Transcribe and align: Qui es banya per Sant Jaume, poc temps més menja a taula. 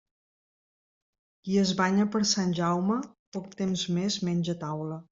Qui 1.43 1.59
es 1.65 1.75
banya 1.83 2.07
per 2.17 2.23
Sant 2.31 2.57
Jaume, 2.63 2.99
poc 3.39 3.55
temps 3.63 3.89
més 4.01 4.21
menja 4.31 4.59
a 4.61 4.65
taula. 4.69 5.03